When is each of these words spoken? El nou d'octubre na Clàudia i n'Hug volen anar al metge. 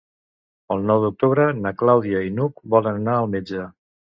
El 0.75 0.81
nou 0.91 1.03
d'octubre 1.03 1.45
na 1.59 1.73
Clàudia 1.83 2.25
i 2.31 2.35
n'Hug 2.39 2.67
volen 2.77 3.01
anar 3.03 3.19
al 3.21 3.31
metge. 3.37 3.71